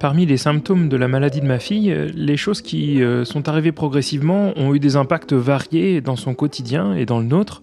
Parmi 0.00 0.26
les 0.26 0.36
symptômes 0.36 0.88
de 0.88 0.96
la 0.96 1.08
maladie 1.08 1.40
de 1.40 1.46
ma 1.46 1.58
fille, 1.58 1.92
les 2.14 2.36
choses 2.36 2.62
qui 2.62 3.02
euh, 3.02 3.24
sont 3.24 3.48
arrivées 3.48 3.72
progressivement 3.72 4.52
ont 4.56 4.72
eu 4.72 4.78
des 4.78 4.94
impacts 4.94 5.32
variés 5.32 6.00
dans 6.00 6.14
son 6.14 6.34
quotidien 6.34 6.94
et 6.94 7.04
dans 7.04 7.18
le 7.18 7.24
nôtre. 7.24 7.62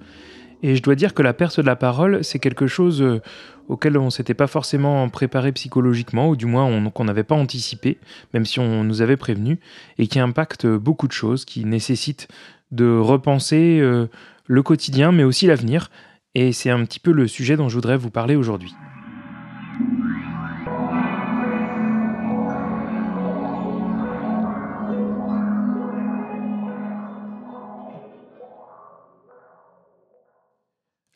Et 0.62 0.76
je 0.76 0.84
dois 0.84 0.96
dire 0.96 1.14
que 1.14 1.22
la 1.22 1.34
perte 1.34 1.62
de 1.62 1.66
la 1.66 1.78
parole, 1.78 2.26
c'est 2.26 2.40
quelque 2.40 2.68
chose 2.68 3.02
euh, 3.02 3.22
auquel 3.70 3.98
on 3.98 4.06
ne 4.06 4.10
s'était 4.10 4.34
pas 4.34 4.48
forcément 4.48 5.08
préparé 5.08 5.54
psychologiquement, 5.54 6.28
ou 6.28 6.36
du 6.36 6.46
moins 6.46 6.90
qu'on 6.90 7.06
n'avait 7.06 7.24
pas 7.24 7.36
anticipé, 7.36 8.00
même 8.34 8.44
si 8.44 8.60
on 8.60 8.84
nous 8.84 9.02
avait 9.02 9.16
prévenu, 9.16 9.60
et 9.98 10.08
qui 10.08 10.20
impacte 10.20 10.68
beaucoup 10.68 11.08
de 11.08 11.14
choses, 11.14 11.46
qui 11.46 11.64
nécessite 11.64 12.28
de 12.72 12.98
repenser 12.98 13.80
euh, 13.80 14.08
le 14.46 14.62
quotidien, 14.62 15.14
mais 15.14 15.24
aussi 15.24 15.48
l'avenir. 15.48 15.90
Et 16.34 16.52
c'est 16.52 16.70
un 16.70 16.84
petit 16.84 17.00
peu 17.00 17.14
le 17.14 17.28
sujet 17.28 17.56
dont 17.56 17.70
je 17.70 17.76
voudrais 17.76 17.96
vous 17.96 18.12
parler 18.12 18.36
aujourd'hui. 18.36 18.74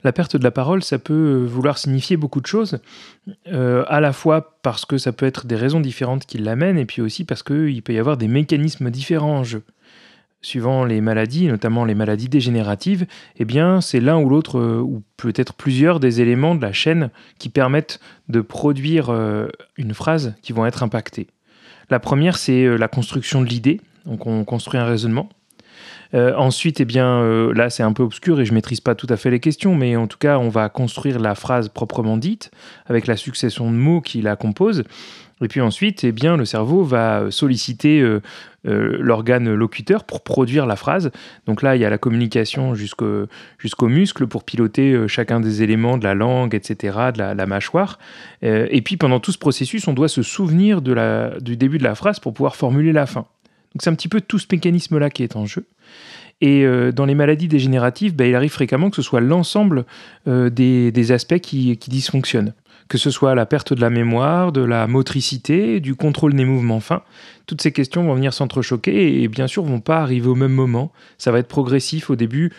La 0.04 0.14
perte 0.14 0.38
de 0.38 0.44
la 0.44 0.52
parole, 0.52 0.82
ça 0.82 0.98
peut 0.98 1.14
euh, 1.14 1.46
vouloir 1.46 1.78
signifier 1.78 2.16
beaucoup 2.16 2.40
de 2.40 2.46
choses, 2.46 2.80
euh, 3.48 3.84
à 3.88 4.00
la 4.00 4.14
fois 4.14 4.58
parce 4.62 4.86
que 4.86 4.98
ça 4.98 5.12
peut 5.12 5.26
être 5.26 5.46
des 5.46 5.58
raisons 5.58 5.82
différentes 5.82 6.26
qui 6.26 6.38
l'amènent, 6.38 6.78
et 6.78 6.86
puis 6.86 7.02
aussi 7.02 7.26
parce 7.26 7.44
qu'il 7.44 7.82
peut 7.84 7.94
y 7.94 8.00
avoir 8.00 8.16
des 8.16 8.30
mécanismes 8.30 8.92
différents 8.92 9.40
en 9.40 9.44
jeu. 9.44 9.64
Suivant 10.42 10.86
les 10.86 11.02
maladies, 11.02 11.48
notamment 11.48 11.84
les 11.84 11.96
maladies 11.96 12.30
dégénératives, 12.30 13.08
eh 13.40 13.44
bien 13.44 13.82
c'est 13.82 14.00
l'un 14.00 14.18
ou 14.18 14.30
l'autre, 14.30 14.58
euh, 14.58 14.80
ou 14.80 15.04
peut-être 15.18 15.54
plusieurs 15.54 16.00
des 16.00 16.22
éléments 16.22 16.56
de 16.56 16.62
la 16.62 16.72
chaîne 16.72 17.10
qui 17.38 17.50
permettent 17.50 18.00
de 18.30 18.40
produire 18.40 19.10
une 19.76 19.94
phrase 19.94 20.36
qui 20.42 20.54
vont 20.54 20.66
être 20.66 20.82
impactées. 20.82 21.28
La 21.90 22.00
première, 22.00 22.38
c'est 22.38 22.78
la 22.78 22.88
construction 22.88 23.42
de 23.42 23.48
l'idée, 23.48 23.82
donc 24.06 24.28
on 24.28 24.46
construit 24.46 24.80
un 24.80 24.86
raisonnement. 24.86 25.28
Euh, 26.14 26.34
ensuite, 26.36 26.80
eh 26.82 26.86
bien, 26.86 27.22
euh, 27.22 27.54
là, 27.54 27.70
c'est 27.70 27.84
un 27.84 27.94
peu 27.94 28.04
obscur 28.04 28.40
et 28.40 28.46
je 28.46 28.54
maîtrise 28.54 28.82
pas 28.82 28.96
tout 28.96 29.08
à 29.10 29.18
fait 29.18 29.30
les 29.30 29.40
questions, 29.40 29.76
mais 29.76 29.96
en 29.96 30.08
tout 30.08 30.18
cas, 30.18 30.38
on 30.40 30.50
va 30.50 30.70
construire 30.70 31.20
la 31.20 31.36
phrase 31.36 31.70
proprement 31.70 32.18
dite 32.18 32.52
avec 32.88 33.08
la 33.08 33.16
succession 33.16 33.72
de 33.72 33.76
mots 33.76 34.02
qui 34.02 34.22
la 34.22 34.36
composent. 34.36 34.84
Et 35.42 35.48
puis 35.48 35.62
ensuite, 35.62 36.04
eh 36.04 36.12
bien, 36.12 36.36
le 36.36 36.44
cerveau 36.44 36.84
va 36.84 37.28
solliciter 37.30 38.02
euh, 38.02 38.20
l'organe 38.66 39.54
locuteur 39.54 40.04
pour 40.04 40.22
produire 40.22 40.66
la 40.66 40.76
phrase. 40.76 41.12
Donc 41.46 41.62
là, 41.62 41.78
il 41.78 41.82
y 41.82 41.86
a 41.86 41.90
la 41.90 41.98
communication 41.98 42.76
jusqu'au 42.76 43.88
muscles 43.88 44.28
pour 44.28 44.44
piloter 44.44 45.08
chacun 45.08 45.40
des 45.40 45.64
éléments 45.64 45.98
de 45.98 46.04
la 46.04 46.14
langue, 46.14 46.56
etc., 46.56 46.98
de 47.14 47.20
la, 47.20 47.46
mâchoire. 47.46 48.00
et 48.42 48.82
puis 48.82 48.98
pendant 48.98 49.22
tout 49.22 49.32
ce 49.32 49.38
processus, 49.38 49.88
on 49.88 49.94
doit 49.94 50.10
se 50.10 50.24
souvenir 50.24 50.82
du 50.82 51.56
début 51.56 51.78
de 51.78 51.86
la 51.86 51.96
phrase 51.96 52.20
pour 52.20 52.34
pouvoir 52.34 52.58
formuler 52.58 52.92
la 52.92 53.06
fin. 53.06 53.26
C'est 53.78 53.90
un 53.90 53.96
petit 53.96 54.08
peu 54.08 54.22
tout 54.22 54.40
ce 54.40 54.48
mécanisme-là 54.52 55.10
qui 55.10 55.24
est 55.24 55.36
en 55.36 55.46
jeu. 55.46 55.66
Et 56.42 56.64
euh, 56.66 56.92
dans 56.92 57.06
les 57.06 57.16
maladies 57.16 57.48
dégénératives, 57.48 58.16
bah, 58.16 58.26
il 58.26 58.36
arrive 58.36 58.52
fréquemment 58.52 58.90
que 58.90 58.96
ce 58.96 59.02
soit 59.02 59.20
l'ensemble 59.20 59.86
euh, 60.28 60.50
des, 60.50 61.12
aspects 61.12 61.40
qui, 61.40 61.78
dysfonctionnent. 61.88 62.54
Que 62.88 62.98
ce 62.98 63.12
soit 63.12 63.36
la 63.36 63.46
perte 63.46 63.74
de 63.74 63.82
la 63.82 63.90
mémoire, 63.90 64.52
de 64.52 64.62
la 64.62 64.88
motricité, 64.88 65.80
du 65.80 65.96
contrôle 65.96 66.34
des 66.34 66.46
mouvements 66.46 66.80
fins. 66.80 67.04
Toutes 67.46 67.62
ces 67.62 67.72
questions 67.72 68.04
vont 68.04 68.16
venir 68.16 68.34
s'entrechoquer 68.34 69.22
et 69.22 69.28
bien 69.28 69.48
sûr 69.48 69.64
vont 69.64 69.82
pas 69.82 70.00
arriver 70.00 70.28
au 70.28 70.36
même 70.36 70.54
moment. 70.54 70.92
Ça 71.18 71.32
va 71.32 71.40
être 71.40 71.48
progressif 71.48 72.10
au 72.10 72.16
début. 72.16 72.52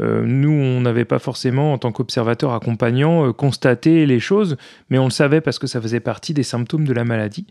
Euh, 0.00 0.24
nous, 0.24 0.50
on 0.50 0.80
n'avait 0.80 1.04
pas 1.04 1.18
forcément, 1.18 1.72
en 1.72 1.78
tant 1.78 1.92
qu'observateur 1.92 2.52
accompagnant, 2.52 3.32
constaté 3.32 4.06
les 4.06 4.20
choses, 4.20 4.56
mais 4.90 4.98
on 4.98 5.04
le 5.04 5.10
savait 5.10 5.40
parce 5.40 5.58
que 5.58 5.66
ça 5.66 5.80
faisait 5.80 6.00
partie 6.00 6.34
des 6.34 6.42
symptômes 6.42 6.86
de 6.86 6.92
la 6.92 7.04
maladie. 7.04 7.46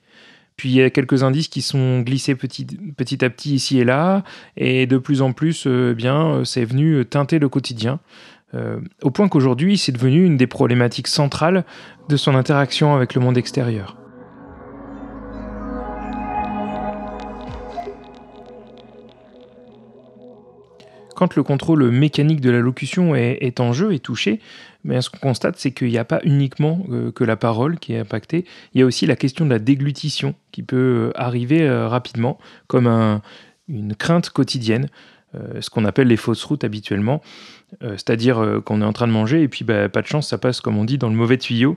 Puis 0.56 0.70
il 0.70 0.76
y 0.76 0.82
a 0.82 0.90
quelques 0.90 1.24
indices 1.24 1.48
qui 1.48 1.62
sont 1.62 2.02
glissés 2.02 2.36
petit, 2.36 2.66
à 3.24 3.30
petit 3.30 3.56
ici 3.56 3.80
et 3.80 3.84
là, 3.84 4.24
et 4.58 4.86
de 4.86 4.98
plus 4.98 5.22
en 5.22 5.34
plus, 5.34 5.66
euh, 5.66 5.92
eh 5.92 5.96
bien, 5.96 6.28
euh, 6.28 6.44
c'est 6.44 6.66
venu 6.66 7.06
teinter 7.06 7.40
le 7.40 7.50
quotidien, 7.50 8.00
euh, 8.54 8.80
au 9.02 9.10
point 9.10 9.28
qu'aujourd'hui, 9.30 9.78
c'est 9.78 9.92
devenu 9.92 10.26
une 10.26 10.38
des 10.38 10.48
problématiques 10.48 11.08
centrales 11.08 11.66
de 12.10 12.18
son 12.18 12.36
interaction 12.36 12.96
avec 12.96 13.16
le 13.16 13.22
monde 13.22 13.38
extérieur. 13.38 14.03
Quand 21.16 21.36
le 21.36 21.44
contrôle 21.44 21.90
mécanique 21.90 22.42
de 22.42 22.50
la 22.50 22.60
locution 22.60 23.16
est, 23.16 23.60
en 23.60 23.74
jeu, 23.74 23.94
et 23.94 24.00
touché, 24.00 24.40
mais 24.84 25.02
ce 25.02 25.10
qu'on 25.10 25.20
constate, 25.20 25.58
c'est 25.58 25.72
qu'il 25.72 25.90
n'y 25.90 25.98
a 25.98 26.06
pas 26.06 26.20
uniquement 26.24 26.86
euh, 26.90 27.12
que 27.12 27.24
la 27.24 27.36
parole 27.36 27.80
qui 27.80 27.94
est 27.94 28.00
impactée, 28.00 28.46
il 28.74 28.80
y 28.80 28.84
a 28.84 28.86
aussi 28.86 29.06
la 29.06 29.16
question 29.16 29.46
de 29.46 29.50
la 29.50 29.60
déglutition 29.60 30.36
qui 30.52 30.64
peut 30.64 30.76
euh, 30.76 31.12
arriver 31.16 31.62
euh, 31.62 31.88
rapidement 31.88 32.38
comme 32.68 32.88
une 33.68 33.96
crainte 33.96 34.30
quotidienne, 34.30 34.88
ce 35.60 35.68
qu'on 35.72 35.86
appelle 35.86 36.08
les 36.08 36.18
fausses 36.18 36.44
routes 36.44 36.64
habituellement, 36.64 37.22
c'est-à-dire 37.82 38.62
qu'on 38.66 38.84
est 38.84 38.86
en 38.86 38.94
train 38.94 39.08
de 39.08 39.12
manger 39.12 39.42
et 39.42 39.48
puis 39.48 39.66
bah, 39.66 39.90
pas 39.90 40.04
de 40.04 40.08
chance, 40.08 40.30
ça 40.30 40.38
passe 40.38 40.62
comme 40.62 40.78
on 40.78 40.84
dit 40.84 41.00
dans 41.00 41.10
le 41.10 41.16
mauvais 41.16 41.38
tuyau. 41.38 41.76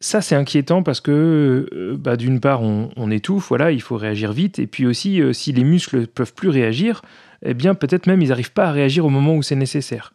Ça, 0.00 0.20
c'est 0.20 0.34
inquiétant 0.34 0.82
parce 0.82 1.00
que, 1.00 1.96
bah, 1.98 2.16
d'une 2.16 2.40
part, 2.40 2.62
on, 2.62 3.10
étouffe, 3.10 3.48
voilà, 3.48 3.72
il 3.72 3.80
faut 3.80 3.96
réagir 3.96 4.32
vite. 4.32 4.58
Et 4.58 4.66
puis 4.66 4.86
aussi, 4.86 5.22
si 5.32 5.52
les 5.52 5.64
muscles 5.64 6.00
ne 6.00 6.04
peuvent 6.04 6.34
plus 6.34 6.50
réagir, 6.50 7.00
eh 7.42 7.54
bien, 7.54 7.74
peut-être 7.74 8.06
même 8.06 8.20
ils 8.20 8.28
n'arrivent 8.28 8.52
pas 8.52 8.66
à 8.66 8.72
réagir 8.72 9.06
au 9.06 9.08
moment 9.08 9.34
où 9.34 9.42
c'est 9.42 9.56
nécessaire. 9.56 10.12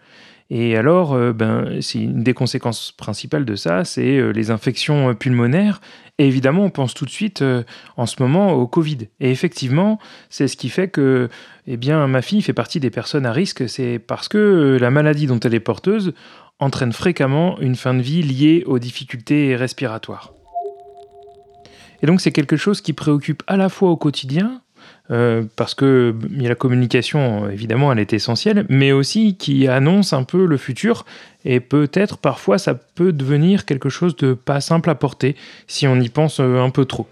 Et 0.54 0.76
alors, 0.76 1.14
euh, 1.14 1.32
ben, 1.32 1.80
une 1.96 2.24
des 2.24 2.34
conséquences 2.34 2.92
principales 2.92 3.46
de 3.46 3.56
ça, 3.56 3.86
c'est 3.86 4.18
euh, 4.18 4.32
les 4.32 4.52
infections 4.52 5.10
euh, 5.10 5.14
pulmonaires. 5.14 5.80
Et 6.18 6.28
évidemment, 6.28 6.66
on 6.66 6.70
pense 6.70 6.94
tout 6.94 7.06
de 7.06 7.10
suite 7.10 7.44
en 7.98 8.06
ce 8.06 8.22
moment 8.22 8.52
au 8.52 8.68
Covid. 8.68 9.08
Et 9.22 9.32
effectivement, 9.32 9.98
c'est 10.30 10.48
ce 10.48 10.56
qui 10.56 10.70
fait 10.70 10.90
que, 10.90 11.30
eh 11.66 11.78
bien, 11.78 12.06
ma 12.06 12.22
fille 12.22 12.44
fait 12.44 12.54
partie 12.54 12.80
des 12.80 12.92
personnes 12.92 13.26
à 13.26 13.32
risque. 13.32 13.68
C'est 13.68 13.98
parce 13.98 14.28
que 14.28 14.78
la 14.80 14.92
maladie 14.92 15.26
dont 15.26 15.40
elle 15.40 15.56
est 15.56 15.60
porteuse 15.60 16.14
entraîne 16.62 16.94
fréquemment 16.94 17.60
une 17.60 17.76
fin 17.76 17.94
de 17.94 18.02
vie 18.02 18.24
liée 18.24 18.64
aux 18.66 18.80
difficultés 18.80 19.56
respiratoires. 19.58 20.34
Et 22.02 22.08
donc, 22.08 22.22
c'est 22.22 22.32
quelque 22.32 22.56
chose 22.56 22.82
qui 22.82 22.94
préoccupe 22.94 23.44
à 23.48 23.58
la 23.58 23.70
fois 23.70 23.90
au 23.90 23.98
quotidien, 23.98 24.62
euh, 25.12 25.44
parce 25.56 25.76
que 25.76 26.16
la 26.32 26.56
communication, 26.56 27.50
évidemment, 27.50 27.92
elle 27.92 28.00
est 28.00 28.14
essentielle, 28.14 28.66
mais 28.70 28.92
aussi 28.92 29.36
qui 29.36 29.68
annonce 29.68 30.14
un 30.14 30.24
peu 30.24 30.46
le 30.46 30.58
futur, 30.58 31.06
et 31.44 31.60
peut-être 31.60 32.18
parfois 32.18 32.58
ça 32.58 32.76
peut 32.76 33.12
devenir 33.12 33.66
quelque 33.66 33.90
chose 33.90 34.16
de 34.16 34.34
pas 34.34 34.62
simple 34.62 34.90
à 34.90 34.96
porter 34.96 35.36
si 35.68 35.86
on 35.86 36.00
y 36.00 36.10
pense 36.10 36.40
euh, 36.40 36.60
un 36.60 36.70
peu 36.70 36.86
trop. 36.86 37.08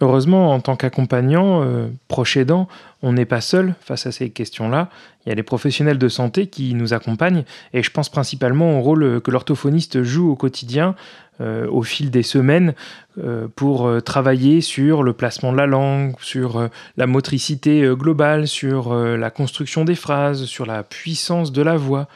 Heureusement, 0.00 0.52
en 0.52 0.60
tant 0.60 0.76
qu'accompagnant, 0.76 1.62
euh, 1.62 1.88
proche 2.06 2.36
aidant, 2.36 2.68
on 3.02 3.12
n'est 3.12 3.24
pas 3.24 3.40
seul 3.40 3.74
face 3.80 4.06
à 4.06 4.12
ces 4.12 4.30
questions-là. 4.30 4.90
Il 5.24 5.28
y 5.28 5.32
a 5.32 5.34
les 5.34 5.42
professionnels 5.42 5.98
de 5.98 6.08
santé 6.08 6.46
qui 6.46 6.74
nous 6.74 6.94
accompagnent 6.94 7.44
et 7.72 7.82
je 7.82 7.90
pense 7.90 8.08
principalement 8.08 8.78
au 8.78 8.80
rôle 8.80 9.20
que 9.20 9.30
l'orthophoniste 9.32 10.02
joue 10.04 10.30
au 10.30 10.36
quotidien, 10.36 10.94
euh, 11.40 11.66
au 11.68 11.82
fil 11.82 12.10
des 12.10 12.22
semaines, 12.22 12.74
euh, 13.18 13.48
pour 13.56 13.90
travailler 14.04 14.60
sur 14.60 15.02
le 15.02 15.12
placement 15.12 15.50
de 15.50 15.56
la 15.56 15.66
langue, 15.66 16.14
sur 16.20 16.68
la 16.96 17.06
motricité 17.06 17.82
globale, 17.94 18.46
sur 18.46 18.94
la 18.94 19.30
construction 19.30 19.84
des 19.84 19.96
phrases, 19.96 20.44
sur 20.44 20.64
la 20.64 20.84
puissance 20.84 21.50
de 21.50 21.62
la 21.62 21.76
voix, 21.76 22.06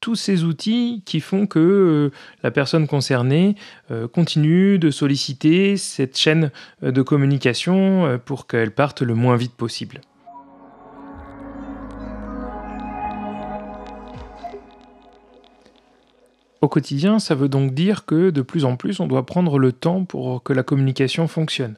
tous 0.00 0.16
ces 0.16 0.44
outils 0.44 1.02
qui 1.04 1.20
font 1.20 1.46
que 1.46 1.58
euh, 1.58 2.10
la 2.42 2.50
personne 2.50 2.86
concernée 2.86 3.54
euh, 3.90 4.08
continue 4.08 4.78
de 4.78 4.90
solliciter 4.90 5.76
cette 5.76 6.16
chaîne 6.16 6.50
euh, 6.82 6.90
de 6.90 7.02
communication 7.02 8.18
pour 8.24 8.46
qu'elle 8.46 8.72
parte 8.72 9.02
le 9.02 9.14
moins 9.14 9.36
vite 9.36 9.54
possible. 9.54 10.00
Au 16.62 16.68
quotidien, 16.68 17.18
ça 17.18 17.34
veut 17.34 17.48
donc 17.48 17.72
dire 17.72 18.04
que 18.04 18.30
de 18.30 18.42
plus 18.42 18.64
en 18.64 18.76
plus, 18.76 19.00
on 19.00 19.06
doit 19.06 19.24
prendre 19.24 19.58
le 19.58 19.72
temps 19.72 20.04
pour 20.04 20.42
que 20.42 20.52
la 20.52 20.62
communication 20.62 21.26
fonctionne. 21.26 21.76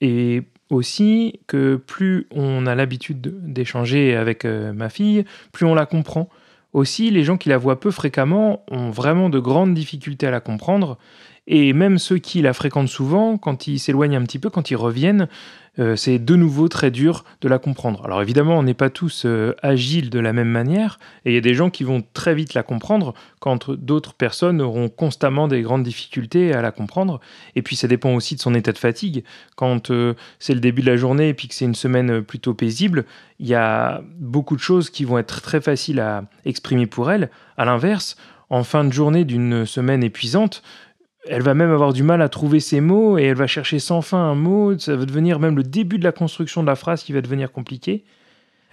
et 0.00 0.42
aussi 0.70 1.40
que 1.46 1.76
plus 1.76 2.26
on 2.32 2.66
a 2.66 2.74
l'habitude 2.74 3.20
d'échanger 3.20 4.16
avec 4.16 4.44
ma 4.44 4.88
fille, 4.88 5.24
plus 5.52 5.66
on 5.66 5.74
la 5.74 5.86
comprend, 5.86 6.28
Aussi, 6.72 7.10
les 7.10 7.22
gens 7.22 7.36
qui 7.36 7.50
la 7.50 7.58
voient 7.58 7.80
peu 7.80 7.90
fréquemment 7.90 8.64
ont 8.70 8.90
vraiment 8.90 9.28
de 9.28 9.38
grandes 9.38 9.74
difficultés 9.74 10.26
à 10.26 10.30
la 10.30 10.40
comprendre, 10.40 10.96
et 11.46 11.72
même 11.72 11.98
ceux 11.98 12.18
qui 12.18 12.40
la 12.40 12.52
fréquentent 12.52 12.88
souvent, 12.88 13.36
quand 13.36 13.66
ils 13.66 13.80
s'éloignent 13.80 14.16
un 14.16 14.22
petit 14.22 14.38
peu, 14.38 14.48
quand 14.48 14.70
ils 14.70 14.76
reviennent, 14.76 15.28
euh, 15.78 15.96
c'est 15.96 16.18
de 16.18 16.36
nouveau 16.36 16.68
très 16.68 16.90
dur 16.90 17.24
de 17.40 17.48
la 17.48 17.58
comprendre. 17.58 18.04
Alors 18.04 18.20
évidemment, 18.20 18.58
on 18.58 18.62
n'est 18.62 18.74
pas 18.74 18.90
tous 18.90 19.24
euh, 19.24 19.54
agiles 19.62 20.10
de 20.10 20.20
la 20.20 20.32
même 20.34 20.50
manière, 20.50 20.98
et 21.24 21.30
il 21.30 21.34
y 21.34 21.38
a 21.38 21.40
des 21.40 21.54
gens 21.54 21.70
qui 21.70 21.82
vont 21.82 22.04
très 22.12 22.34
vite 22.34 22.52
la 22.54 22.62
comprendre, 22.62 23.14
quand 23.40 23.70
d'autres 23.70 24.12
personnes 24.12 24.60
auront 24.60 24.88
constamment 24.88 25.48
des 25.48 25.62
grandes 25.62 25.82
difficultés 25.82 26.52
à 26.52 26.62
la 26.62 26.70
comprendre. 26.70 27.20
Et 27.56 27.62
puis 27.62 27.74
ça 27.74 27.88
dépend 27.88 28.14
aussi 28.14 28.36
de 28.36 28.40
son 28.40 28.54
état 28.54 28.72
de 28.72 28.78
fatigue. 28.78 29.24
Quand 29.56 29.90
euh, 29.90 30.14
c'est 30.38 30.54
le 30.54 30.60
début 30.60 30.82
de 30.82 30.90
la 30.90 30.96
journée 30.96 31.30
et 31.30 31.34
puis 31.34 31.48
que 31.48 31.54
c'est 31.54 31.64
une 31.64 31.74
semaine 31.74 32.22
plutôt 32.22 32.54
paisible, 32.54 33.04
il 33.40 33.48
y 33.48 33.54
a 33.54 34.02
beaucoup 34.20 34.54
de 34.54 34.60
choses 34.60 34.90
qui 34.90 35.04
vont 35.04 35.18
être 35.18 35.40
très 35.40 35.60
faciles 35.60 36.00
à 36.00 36.24
exprimer 36.44 36.86
pour 36.86 37.10
elle. 37.10 37.30
À 37.56 37.64
l'inverse, 37.64 38.16
en 38.50 38.62
fin 38.62 38.84
de 38.84 38.92
journée 38.92 39.24
d'une 39.24 39.64
semaine 39.64 40.04
épuisante, 40.04 40.62
elle 41.28 41.42
va 41.42 41.54
même 41.54 41.70
avoir 41.70 41.92
du 41.92 42.02
mal 42.02 42.20
à 42.20 42.28
trouver 42.28 42.60
ses 42.60 42.80
mots 42.80 43.16
et 43.16 43.24
elle 43.24 43.36
va 43.36 43.46
chercher 43.46 43.78
sans 43.78 44.02
fin 44.02 44.18
un 44.18 44.34
mot. 44.34 44.76
Ça 44.78 44.96
va 44.96 45.04
devenir 45.04 45.38
même 45.38 45.56
le 45.56 45.62
début 45.62 45.98
de 45.98 46.04
la 46.04 46.12
construction 46.12 46.62
de 46.62 46.66
la 46.66 46.74
phrase 46.74 47.04
qui 47.04 47.12
va 47.12 47.20
devenir 47.20 47.52
compliqué. 47.52 48.04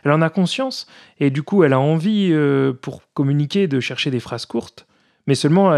Elle 0.04 0.12
en 0.12 0.22
a 0.22 0.30
conscience 0.30 0.88
et 1.20 1.30
du 1.30 1.44
coup 1.44 1.64
elle 1.64 1.74
a 1.74 1.80
envie 1.80 2.30
euh, 2.32 2.74
pour 2.74 3.04
communiquer 3.14 3.68
de 3.68 3.80
chercher 3.80 4.10
des 4.12 4.20
phrases 4.20 4.46
courtes. 4.46 4.88
Mais 5.28 5.36
seulement 5.36 5.72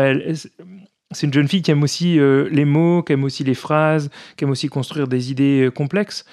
c'est 1.11 1.27
une 1.27 1.33
jeune 1.33 1.47
fille 1.47 1.61
qui 1.61 1.71
aime 1.71 1.83
aussi 1.83 2.19
euh, 2.19 2.47
les 2.51 2.63
mots, 2.63 3.03
qui 3.03 3.13
aime 3.13 3.25
aussi 3.25 3.43
les 3.43 3.55
phrases, 3.55 4.09
qui 4.37 4.45
aime 4.45 4.51
aussi 4.51 4.69
construire 4.69 5.07
des 5.07 5.31
idées 5.31 5.65
euh, 5.65 5.71
complexes. 5.71 6.25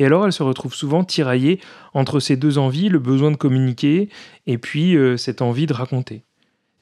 Et 0.00 0.06
alors 0.06 0.24
elle 0.26 0.32
se 0.32 0.42
retrouve 0.42 0.74
souvent 0.74 1.04
tiraillée 1.04 1.60
entre 1.92 2.18
ces 2.18 2.36
deux 2.36 2.58
envies, 2.58 2.88
le 2.88 2.98
besoin 2.98 3.30
de 3.30 3.36
communiquer 3.36 4.08
et 4.46 4.58
puis 4.58 4.96
cette 5.16 5.42
envie 5.42 5.66
de 5.66 5.72
raconter. 5.72 6.22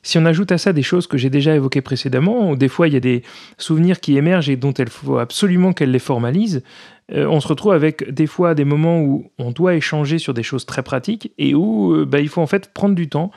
Si 0.06 0.18
on 0.18 0.24
ajoute 0.24 0.52
à 0.52 0.58
ça 0.58 0.72
des 0.72 0.84
choses 0.84 1.08
que 1.08 1.18
j'ai 1.18 1.30
déjà 1.30 1.56
évoquées 1.56 1.80
précédemment, 1.80 2.54
des 2.54 2.68
fois 2.68 2.86
il 2.86 2.94
y 2.94 2.96
a 2.96 3.00
des 3.00 3.24
souvenirs 3.58 3.98
qui 3.98 4.16
émergent 4.16 4.48
et 4.48 4.54
dont 4.54 4.70
il 4.70 4.88
faut 4.88 5.18
absolument 5.18 5.72
qu'elle 5.72 5.90
les 5.90 5.98
formalise, 5.98 6.62
euh, 7.10 7.26
on 7.26 7.40
se 7.40 7.48
retrouve 7.48 7.72
avec 7.72 8.08
des 8.08 8.28
fois 8.28 8.54
des 8.54 8.64
moments 8.64 9.00
où 9.00 9.32
on 9.40 9.50
doit 9.50 9.74
échanger 9.74 10.20
sur 10.20 10.32
des 10.32 10.44
choses 10.44 10.64
très 10.64 10.84
pratiques 10.84 11.32
et 11.38 11.56
où 11.56 11.92
euh, 11.92 12.04
bah, 12.04 12.20
il 12.20 12.28
faut 12.28 12.40
en 12.40 12.46
fait 12.46 12.72
prendre 12.72 12.94
du 12.94 13.08
temps, 13.08 13.32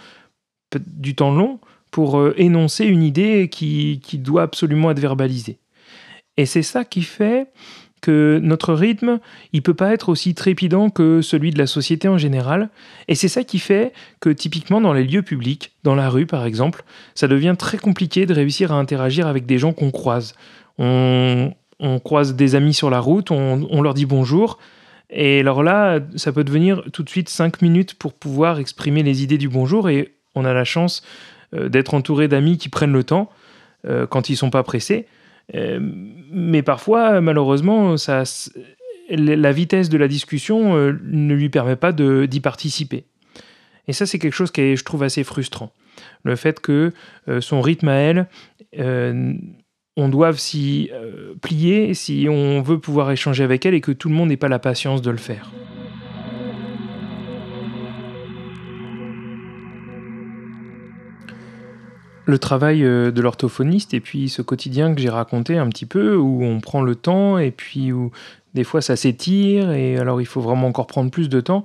du 0.86 1.16
temps 1.16 1.32
long, 1.32 1.60
pour 1.90 2.20
euh, 2.20 2.36
énoncer 2.38 2.86
une 2.86 3.02
idée 3.02 3.50
qui 3.50 4.00
doit 4.20 4.44
absolument 4.44 4.92
être 4.92 5.00
verbalisée. 5.00 5.58
Et 6.38 6.46
c'est 6.46 6.62
ça 6.62 6.86
qui 6.86 7.02
fait 7.02 7.48
que 8.02 8.40
notre 8.42 8.74
rythme, 8.74 9.20
il 9.54 9.62
peut 9.62 9.74
pas 9.74 9.94
être 9.94 10.10
aussi 10.10 10.34
trépidant 10.34 10.90
que 10.90 11.22
celui 11.22 11.52
de 11.52 11.58
la 11.58 11.68
société 11.68 12.08
en 12.08 12.18
général. 12.18 12.70
Et 13.08 13.16
c'est 13.16 13.28
ça 13.28 13.44
qui 13.44 13.60
fait 13.60 13.94
que 14.20 14.30
typiquement 14.30 14.82
dans 14.82 14.94
les 14.94 15.04
lieux 15.04 15.22
publics, 15.22 15.72
dans 15.84 15.96
la 15.96 16.10
rue 16.10 16.26
par 16.26 16.46
exemple, 16.46 16.84
ça 17.16 17.28
devient 17.28 17.56
très 17.58 17.78
compliqué 17.78 18.26
de 18.26 18.34
réussir 18.34 18.72
à 18.72 18.76
interagir 18.76 19.28
avec 19.28 19.46
des 19.46 19.58
gens 19.58 19.74
qu'on 19.74 19.92
croise. 19.92 20.36
On, 20.78 21.52
croise 22.04 22.36
des 22.36 22.56
amis 22.56 22.74
sur 22.74 22.90
la 22.90 23.00
route, 23.00 23.32
on, 23.32 23.82
leur 23.82 23.94
dit 23.94 24.06
bonjour. 24.06 24.60
Et 25.10 25.40
alors 25.40 25.64
là, 25.64 26.00
ça 26.16 26.32
peut 26.32 26.44
devenir 26.44 26.84
tout 26.94 27.04
de 27.04 27.10
suite 27.10 27.30
cinq 27.30 27.62
minutes 27.62 27.96
pour 27.96 28.14
pouvoir 28.14 28.60
exprimer 28.60 29.02
les 29.04 29.24
idées 29.24 29.38
du 29.38 29.50
bonjour. 29.50 29.90
Et 29.90 30.14
on 30.36 30.46
a 30.46 30.54
la 30.54 30.66
chance 30.66 31.04
euh, 31.56 31.70
d'être 31.70 31.94
entouré 31.94 32.28
d'amis 32.28 32.58
qui 32.58 32.70
prennent 32.70 32.94
le 32.94 33.04
temps 33.04 33.30
euh, 33.88 34.06
quand 34.06 34.30
ils 34.30 34.36
sont 34.36 34.50
pas 34.50 34.64
pressés. 34.64 35.08
Euh, 35.56 35.80
mais 36.32 36.62
parfois, 36.62 37.22
malheureusement, 37.22 37.98
ça, 37.98 38.24
la 39.10 39.52
vitesse 39.52 39.90
de 39.90 39.98
la 39.98 40.08
discussion 40.08 40.76
euh, 40.76 40.94
ne 41.04 41.34
lui 41.34 41.50
permet 41.50 41.76
pas 41.76 41.92
d'y 41.92 42.40
participer. 42.40 43.06
Et 43.88 43.94
ça, 43.94 44.06
c'est 44.06 44.20
quelque 44.20 44.34
chose 44.34 44.52
qui 44.52 44.62
est, 44.62 44.76
je 44.76 44.84
trouve, 44.84 45.04
assez 45.04 45.24
frustrant. 45.24 45.72
Le 46.24 46.36
fait 46.36 46.60
que 46.60 46.92
euh, 47.28 47.42
son 47.42 47.62
rythme 47.62 47.88
à 47.88 47.96
elle, 47.96 48.28
on 49.98 50.08
doive 50.08 50.38
s'y 50.38 50.92
plier 51.42 51.94
si 51.94 52.28
on 52.30 52.62
veut 52.62 52.80
pouvoir 52.80 53.12
échanger 53.12 53.44
avec 53.44 53.66
elle 53.66 53.74
et 53.74 53.82
que 53.82 53.92
tout 53.92 54.08
le 54.08 54.16
monde 54.16 54.30
n'ait 54.30 54.38
pas 54.38 54.48
la 54.48 54.60
patience 54.60 55.02
de 55.02 55.12
le 55.12 55.18
faire. 55.18 55.52
Le 62.30 62.40
travail 62.40 62.84
euh, 62.84 63.12
de 63.12 63.22
l'orthophoniste 63.22 63.94
et 63.94 64.00
puis 64.00 64.30
ce 64.30 64.42
quotidien 64.42 64.94
que 64.94 65.02
j'ai 65.02 65.10
raconté 65.10 65.58
un 65.58 65.68
petit 65.68 65.86
peu, 65.86 66.16
où 66.16 66.44
on 66.44 66.60
prend 66.62 66.82
le 66.82 66.96
temps 66.96 67.38
et 67.38 67.52
puis 67.52 67.92
où 67.92 68.12
des 68.54 68.64
fois 68.64 68.82
ça 68.82 68.96
s'étire 68.96 69.72
et 69.72 69.98
alors 69.98 70.22
il 70.22 70.26
faut 70.26 70.42
vraiment 70.42 70.68
encore 70.68 70.88
prendre 70.88 71.12
plus 71.12 71.30
de 71.30 71.42
temps, 71.42 71.64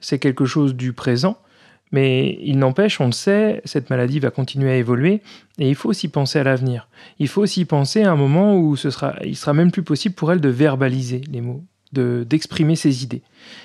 c'est 0.00 0.18
quelque 0.18 0.44
chose 0.44 0.74
du 0.74 0.92
présent. 0.92 1.38
Mais 1.92 2.38
il 2.42 2.58
n'empêche, 2.58 3.00
on 3.00 3.06
le 3.06 3.12
sait, 3.12 3.62
cette 3.64 3.90
maladie 3.90 4.18
va 4.18 4.30
continuer 4.30 4.70
à 4.70 4.76
évoluer 4.76 5.22
et 5.58 5.68
il 5.68 5.76
faut 5.76 5.88
aussi 5.88 6.08
penser 6.08 6.38
à 6.40 6.42
l'avenir. 6.42 6.88
Il 7.20 7.28
faut 7.28 7.42
aussi 7.42 7.64
penser 7.64 8.02
à 8.02 8.10
un 8.10 8.16
moment 8.16 8.58
où 8.58 8.74
ce 8.74 8.90
sera, 8.90 9.14
il 9.24 9.36
sera 9.36 9.52
même 9.52 9.70
plus 9.70 9.84
possible 9.84 10.14
pour 10.14 10.32
elle 10.32 10.40
de 10.40 10.48
verbaliser 10.48 11.20
les 11.30 11.40
mots, 11.40 11.62
d'exprimer 11.92 12.76
ses 12.76 13.02
idées. 13.04 13.22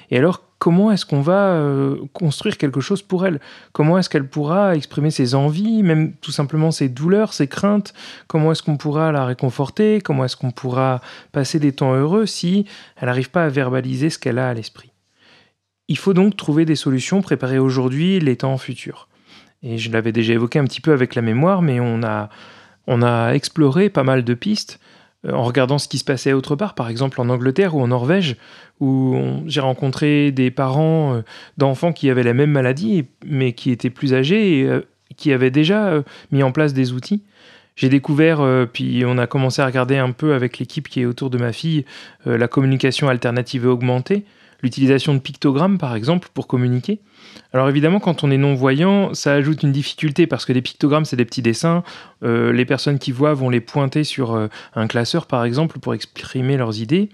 Et 0.10 0.18
alors, 0.18 0.44
comment 0.60 0.92
est-ce 0.92 1.06
qu'on 1.08 1.22
va 1.22 1.54
euh, 1.54 1.98
construire 2.14 2.58
quelque 2.58 2.82
chose 2.82 3.02
pour 3.02 3.26
elle? 3.26 3.40
Comment 3.74 3.98
est-ce 3.98 4.10
qu'elle 4.10 4.28
pourra 4.28 4.76
exprimer 4.76 5.10
ses 5.10 5.34
envies, 5.34 5.82
même 5.82 6.14
tout 6.22 6.32
simplement 6.32 6.70
ses 6.72 6.88
douleurs, 6.88 7.34
ses 7.34 7.48
craintes? 7.48 7.94
Comment 8.28 8.52
est-ce 8.52 8.62
qu'on 8.62 8.78
pourra 8.78 9.12
la 9.12 9.26
réconforter? 9.26 10.02
Comment 10.02 10.26
est-ce 10.26 10.38
qu'on 10.38 10.52
pourra 10.52 11.02
passer 11.32 11.60
des 11.60 11.72
temps 11.72 11.96
heureux 11.96 12.28
si 12.28 12.66
elle 12.98 13.08
n'arrive 13.08 13.32
pas 13.32 13.46
à 13.46 13.50
verbaliser 13.50 14.12
ce 14.12 14.20
qu'elle 14.20 14.38
a 14.38 14.50
à 14.50 14.54
l'esprit? 14.54 14.92
Il 15.88 15.98
faut 15.98 16.14
donc 16.14 16.38
trouver 16.38 16.64
des 16.64 16.76
solutions, 16.76 17.22
préparer 17.22 17.58
aujourd'hui 17.58 18.20
les 18.20 18.38
temps 18.38 18.58
futurs. 18.58 19.10
Et 19.64 19.78
je 19.78 19.92
l'avais 19.92 20.12
déjà 20.12 20.34
évoqué 20.34 20.60
un 20.60 20.66
petit 20.66 20.80
peu 20.80 20.94
avec 20.94 21.16
la 21.16 21.22
mémoire, 21.22 21.62
mais 21.62 21.80
on 21.80 22.04
a, 22.04 22.30
on 22.88 23.02
a 23.02 23.34
exploré 23.34 23.90
pas 23.90 24.04
mal 24.04 24.24
de 24.24 24.34
pistes 24.34 24.80
en 25.30 25.44
regardant 25.44 25.78
ce 25.78 25.88
qui 25.88 25.98
se 25.98 26.04
passait 26.04 26.34
autre 26.34 26.56
part, 26.56 26.74
par 26.74 26.90
exemple 26.90 27.22
en 27.22 27.30
Angleterre 27.30 27.76
ou 27.76 27.82
en 27.82 27.88
Norvège, 27.88 28.38
où 28.80 29.16
j'ai 29.46 29.62
rencontré 29.62 30.32
des 30.32 30.52
parents 30.52 31.16
euh, 31.16 31.22
d'enfants 31.58 31.94
qui 31.94 32.10
avaient 32.10 32.24
la 32.24 32.34
même 32.34 32.52
maladie, 32.52 33.06
mais 33.26 33.54
qui 33.54 33.72
étaient 33.72 33.90
plus 33.90 34.14
âgés 34.14 34.60
et 34.60 34.68
euh, 34.68 34.82
qui 35.18 35.34
avaient 35.34 35.52
déjà 35.52 36.02
mis 36.32 36.42
en 36.42 36.52
place 36.54 36.74
des 36.74 36.94
outils. 36.94 37.22
J'ai 37.76 37.90
découvert, 37.90 38.42
puis 38.72 39.04
on 39.06 39.18
a 39.18 39.28
commencé 39.28 39.62
à 39.62 39.66
regarder 39.66 39.98
un 39.98 40.12
peu 40.12 40.34
avec 40.34 40.58
l'équipe 40.58 40.88
qui 40.88 41.02
est 41.02 41.06
autour 41.06 41.30
de 41.30 41.38
ma 41.38 41.52
fille, 41.52 41.86
la 42.26 42.48
communication 42.48 43.10
alternative 43.10 43.66
et 43.66 43.68
augmentée, 43.68 44.26
l'utilisation 44.64 45.14
de 45.14 45.20
pictogrammes 45.20 45.78
par 45.78 45.96
exemple 45.96 46.30
pour 46.34 46.48
communiquer. 46.48 47.00
Alors 47.54 47.70
évidemment, 47.70 48.00
quand 48.00 48.24
on 48.24 48.32
est 48.32 48.38
non-voyant, 48.38 49.14
ça 49.14 49.34
ajoute 49.34 49.64
une 49.64 49.72
difficulté 49.72 50.28
parce 50.28 50.46
que 50.46 50.54
les 50.54 50.62
pictogrammes, 50.62 51.06
c'est 51.06 51.16
des 51.16 51.26
petits 51.26 51.42
dessins. 51.42 51.84
Euh, 52.24 52.52
les 52.52 52.66
personnes 52.66 53.00
qui 53.00 53.12
voient 53.12 53.34
vont 53.34 53.50
les 53.50 53.62
pointer 53.62 54.04
sur 54.04 54.34
euh, 54.34 54.48
un 54.74 54.88
classeur, 54.88 55.26
par 55.26 55.44
exemple, 55.44 55.80
pour 55.80 55.94
exprimer 55.94 56.58
leurs 56.58 56.80
idées. 56.80 57.10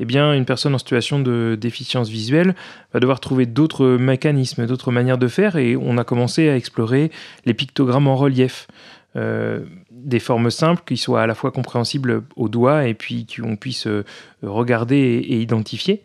Eh 0.00 0.04
bien, 0.04 0.32
une 0.32 0.44
personne 0.44 0.74
en 0.74 0.78
situation 0.78 1.20
de 1.20 1.56
déficience 1.60 2.08
visuelle 2.08 2.54
va 2.92 3.00
devoir 3.00 3.20
trouver 3.20 3.46
d'autres 3.46 3.86
mécanismes, 3.86 4.66
d'autres 4.66 4.90
manières 4.90 5.18
de 5.18 5.28
faire, 5.28 5.56
et 5.56 5.76
on 5.76 5.98
a 5.98 6.04
commencé 6.04 6.48
à 6.48 6.56
explorer 6.56 7.12
les 7.44 7.54
pictogrammes 7.54 8.08
en 8.08 8.16
relief. 8.16 8.66
Euh, 9.16 9.60
des 9.92 10.18
formes 10.18 10.50
simples 10.50 10.82
qui 10.84 10.96
soient 10.96 11.22
à 11.22 11.26
la 11.28 11.36
fois 11.36 11.52
compréhensibles 11.52 12.24
au 12.34 12.48
doigt 12.48 12.88
et 12.88 12.94
puis 12.94 13.26
qu'on 13.26 13.54
puisse 13.54 13.86
regarder 14.42 14.96
et 14.96 15.40
identifier. 15.40 16.02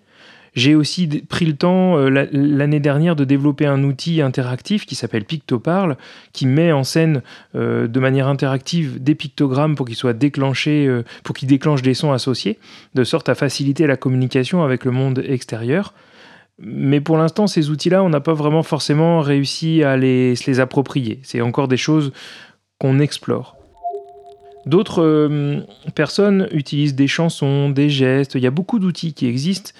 J'ai 0.55 0.75
aussi 0.75 1.07
pris 1.07 1.45
le 1.45 1.55
temps 1.55 1.97
euh, 1.97 2.09
l'année 2.31 2.79
dernière 2.79 3.15
de 3.15 3.23
développer 3.23 3.65
un 3.65 3.83
outil 3.83 4.21
interactif 4.21 4.85
qui 4.85 4.95
s'appelle 4.95 5.25
Pictoparle, 5.25 5.97
qui 6.33 6.47
met 6.47 6.71
en 6.71 6.83
scène 6.83 7.21
euh, 7.55 7.87
de 7.87 7.99
manière 7.99 8.27
interactive 8.27 9.01
des 9.01 9.15
pictogrammes 9.15 9.75
pour 9.75 9.85
qu'ils 9.85 9.95
soient 9.95 10.13
déclenchés, 10.13 10.87
euh, 10.87 11.03
pour 11.23 11.35
qu'ils 11.35 11.47
déclenchent 11.47 11.81
des 11.81 11.93
sons 11.93 12.11
associés, 12.11 12.57
de 12.95 13.03
sorte 13.03 13.29
à 13.29 13.35
faciliter 13.35 13.87
la 13.87 13.97
communication 13.97 14.63
avec 14.63 14.85
le 14.85 14.91
monde 14.91 15.23
extérieur. 15.25 15.93
Mais 16.61 16.99
pour 16.99 17.17
l'instant, 17.17 17.47
ces 17.47 17.69
outils-là, 17.69 18.03
on 18.03 18.09
n'a 18.09 18.19
pas 18.19 18.33
vraiment 18.33 18.63
forcément 18.63 19.21
réussi 19.21 19.83
à 19.83 19.95
les, 19.95 20.35
se 20.35 20.49
les 20.49 20.59
approprier. 20.59 21.19
C'est 21.23 21.41
encore 21.41 21.69
des 21.69 21.77
choses 21.77 22.11
qu'on 22.79 22.99
explore. 22.99 23.55
D'autres 24.65 25.63
personnes 25.95 26.49
utilisent 26.51 26.95
des 26.95 27.07
chansons, 27.07 27.69
des 27.69 27.89
gestes, 27.89 28.35
il 28.35 28.41
y 28.41 28.47
a 28.47 28.51
beaucoup 28.51 28.77
d'outils 28.77 29.13
qui 29.13 29.25
existent 29.25 29.71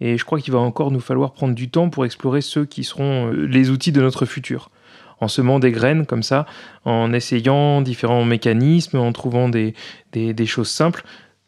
et 0.00 0.18
je 0.18 0.24
crois 0.24 0.40
qu'il 0.40 0.52
va 0.52 0.58
encore 0.58 0.90
nous 0.90 1.00
falloir 1.00 1.32
prendre 1.32 1.54
du 1.54 1.70
temps 1.70 1.88
pour 1.88 2.04
explorer 2.04 2.40
ceux 2.40 2.64
qui 2.64 2.84
seront 2.84 3.32
euh, 3.32 3.46
les 3.46 3.70
outils 3.70 3.92
de 3.92 4.00
notre 4.00 4.26
futur. 4.26 4.70
En 5.18 5.28
semant 5.28 5.58
des 5.58 5.72
graines 5.72 6.04
comme 6.04 6.22
ça, 6.22 6.44
en 6.84 7.14
essayant 7.14 7.80
différents 7.80 8.24
mécanismes, 8.24 8.98
en 8.98 9.12
trouvant 9.12 9.48
des, 9.48 9.72
des, 10.12 10.46
choses 10.46 10.68
simples. 10.68 11.04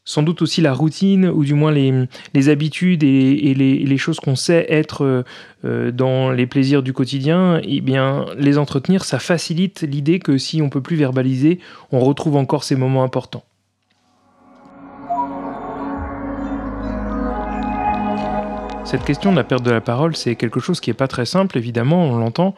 Sans 0.06 0.22
doute 0.22 0.40
aussi 0.40 0.62
la 0.62 0.72
routine, 0.72 1.26
ou 1.28 1.44
du 1.44 1.52
moins 1.52 1.70
les, 1.70 1.92
les 2.32 2.48
habitudes 2.48 3.02
et, 3.02 3.52
les, 3.54 3.76
les, 3.80 3.98
choses 3.98 4.20
qu'on 4.20 4.36
sait 4.36 4.64
être 4.70 5.26
euh, 5.66 5.90
dans 5.90 6.30
les 6.30 6.46
plaisirs 6.46 6.82
du 6.82 6.94
quotidien, 6.94 7.60
eh 7.62 7.82
bien, 7.82 8.24
les 8.38 8.56
entretenir, 8.56 9.04
ça 9.04 9.18
facilite 9.18 9.82
l'idée 9.82 10.18
que 10.18 10.38
si 10.38 10.62
on 10.62 10.70
peut 10.70 10.80
plus 10.80 10.96
verbaliser, 10.96 11.58
on 11.92 12.00
retrouve 12.00 12.36
encore 12.36 12.64
ces 12.64 12.74
moments 12.74 13.04
importants. 13.04 13.44
Cette 18.88 19.04
question 19.04 19.32
de 19.32 19.36
la 19.36 19.44
perte 19.44 19.62
de 19.62 19.70
la 19.70 19.82
parole, 19.82 20.16
c'est 20.16 20.34
quelque 20.34 20.60
chose 20.60 20.80
qui 20.80 20.88
n'est 20.88 20.94
pas 20.94 21.08
très 21.08 21.26
simple, 21.26 21.58
évidemment, 21.58 22.06
on 22.06 22.16
l'entend. 22.16 22.54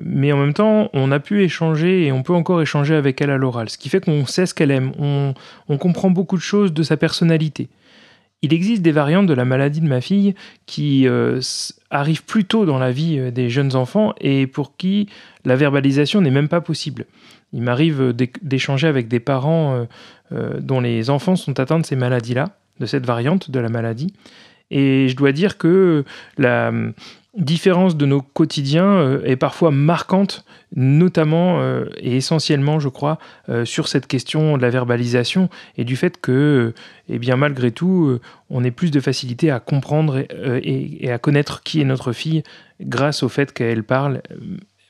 mais 0.00 0.32
en 0.32 0.38
même 0.38 0.54
temps, 0.54 0.88
on 0.94 1.12
a 1.12 1.20
pu 1.20 1.42
échanger 1.42 2.06
et 2.06 2.10
on 2.10 2.22
peut 2.22 2.32
encore 2.32 2.62
échanger 2.62 2.94
avec 2.94 3.20
elle 3.20 3.28
à 3.28 3.36
l'oral, 3.36 3.68
ce 3.68 3.76
qui 3.76 3.90
fait 3.90 4.02
qu'on 4.02 4.24
sait 4.24 4.46
ce 4.46 4.54
qu'elle 4.54 4.70
aime, 4.70 4.92
on, 4.98 5.76
comprend 5.76 6.08
beaucoup 6.08 6.38
de 6.38 6.42
choses 6.42 6.72
de 6.72 6.82
sa 6.82 6.96
personnalité. 6.96 7.68
Il 8.40 8.54
existe 8.54 8.80
des 8.80 8.92
variantes 8.92 9.26
de 9.26 9.34
la 9.34 9.44
maladie 9.44 9.82
de 9.82 9.86
ma 9.86 10.00
fille 10.00 10.34
qui 10.64 11.06
euh, 11.06 11.38
arrivent 11.90 12.24
plus 12.24 12.46
tôt 12.46 12.64
dans 12.64 12.78
la 12.78 12.90
vie 12.90 13.18
euh, 13.18 13.30
des 13.30 13.50
jeunes 13.50 13.76
enfants 13.76 14.14
et 14.22 14.46
pour 14.46 14.74
qui 14.74 15.10
la 15.44 15.54
verbalisation 15.54 16.22
n'est 16.22 16.30
même 16.30 16.48
pas 16.48 16.62
possible. 16.62 17.04
Il 17.52 17.60
m'arrive 17.60 18.14
d'échanger 18.40 18.86
avec 18.86 19.06
des 19.06 19.20
parents 19.20 19.86
dont 20.30 20.80
les 20.80 21.10
enfants 21.10 21.36
sont 21.36 21.60
atteints 21.60 21.78
de 21.78 21.86
ces 21.86 21.96
maladies-là, 21.96 22.56
de 22.80 22.86
cette 22.86 23.04
variante 23.04 23.50
de 23.50 23.58
la 23.58 23.68
maladie. 23.68 24.14
Et 24.70 25.08
je 25.08 25.16
dois 25.16 25.32
dire 25.32 25.58
que 25.58 26.04
la, 26.36 26.72
différence 27.38 27.96
de 27.96 28.06
nos 28.06 28.20
quotidiens 28.20 28.86
euh, 28.86 29.24
est 29.24 29.36
parfois 29.36 29.70
marquante, 29.70 30.44
notamment 30.74 31.60
euh, 31.60 31.86
et 31.98 32.16
essentiellement, 32.16 32.80
je 32.80 32.88
crois, 32.88 33.18
euh, 33.48 33.64
sur 33.64 33.88
cette 33.88 34.06
question 34.06 34.56
de 34.56 34.62
la 34.62 34.70
verbalisation 34.70 35.48
et 35.76 35.84
du 35.84 35.96
fait 35.96 36.20
que, 36.20 36.74
eh 37.08 37.18
bien, 37.18 37.36
malgré 37.36 37.70
tout, 37.70 38.18
on 38.50 38.64
ait 38.64 38.70
plus 38.70 38.90
de 38.90 39.00
facilité 39.00 39.50
à 39.50 39.60
comprendre 39.60 40.24
et, 40.62 41.10
à 41.10 41.18
connaître 41.18 41.62
qui 41.62 41.80
est 41.80 41.84
notre 41.84 42.12
fille 42.12 42.42
grâce 42.80 43.22
au 43.22 43.28
fait 43.28 43.52
qu'elle 43.52 43.84
parle, 43.84 44.22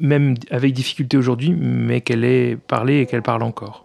même 0.00 0.34
avec 0.50 0.72
difficulté 0.72 1.16
aujourd'hui, 1.16 1.54
mais 1.54 2.00
qu'elle 2.00 2.24
ait 2.24 2.56
parlé 2.56 3.00
et 3.00 3.06
qu'elle 3.06 3.22
parle 3.22 3.42
encore. 3.42 3.84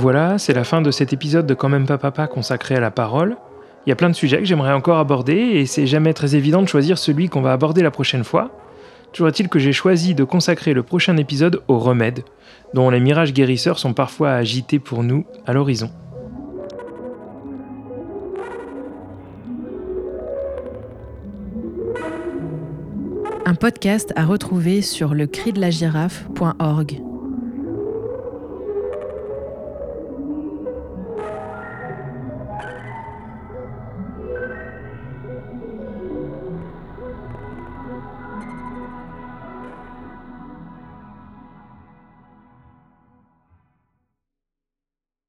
Voilà, 0.00 0.38
c'est 0.38 0.54
la 0.54 0.62
fin 0.62 0.80
de 0.80 0.92
cet 0.92 1.12
épisode 1.12 1.44
de 1.44 1.54
Quand 1.54 1.68
même 1.68 1.84
pas 1.84 1.98
papa 1.98 2.28
consacré 2.28 2.76
à 2.76 2.80
la 2.80 2.92
parole. 2.92 3.36
Il 3.84 3.88
y 3.88 3.92
a 3.92 3.96
plein 3.96 4.08
de 4.08 4.14
sujets 4.14 4.38
que 4.38 4.44
j'aimerais 4.44 4.72
encore 4.72 4.98
aborder 4.98 5.34
et 5.34 5.66
c'est 5.66 5.88
jamais 5.88 6.14
très 6.14 6.36
évident 6.36 6.62
de 6.62 6.68
choisir 6.68 6.96
celui 6.96 7.28
qu'on 7.28 7.40
va 7.40 7.52
aborder 7.52 7.82
la 7.82 7.90
prochaine 7.90 8.22
fois. 8.22 8.56
Toujours 9.12 9.26
est-il 9.26 9.48
que 9.48 9.58
j'ai 9.58 9.72
choisi 9.72 10.14
de 10.14 10.22
consacrer 10.22 10.72
le 10.72 10.84
prochain 10.84 11.16
épisode 11.16 11.62
aux 11.66 11.80
remèdes, 11.80 12.22
dont 12.74 12.90
les 12.90 13.00
mirages 13.00 13.32
guérisseurs 13.32 13.80
sont 13.80 13.92
parfois 13.92 14.34
agités 14.34 14.78
pour 14.78 15.02
nous 15.02 15.24
à 15.46 15.52
l'horizon. 15.52 15.90
Un 23.44 23.54
podcast 23.56 24.12
à 24.14 24.24
retrouver 24.24 24.80
sur 24.80 25.12
le. 25.12 25.26